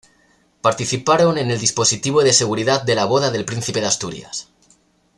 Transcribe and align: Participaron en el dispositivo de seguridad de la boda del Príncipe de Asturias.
Participaron 0.63 1.37
en 1.37 1.51
el 1.51 1.59
dispositivo 1.59 2.23
de 2.23 2.33
seguridad 2.33 2.81
de 2.81 2.95
la 2.95 3.05
boda 3.05 3.29
del 3.29 3.45
Príncipe 3.45 3.81
de 3.81 3.85
Asturias. 3.85 4.49